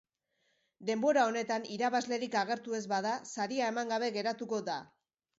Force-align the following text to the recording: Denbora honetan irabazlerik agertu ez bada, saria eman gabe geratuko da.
Denbora 0.89 1.25
honetan 1.31 1.67
irabazlerik 1.75 2.37
agertu 2.41 2.73
ez 2.77 2.81
bada, 2.93 3.11
saria 3.35 3.67
eman 3.75 3.93
gabe 3.95 4.09
geratuko 4.17 4.63
da. 4.71 4.79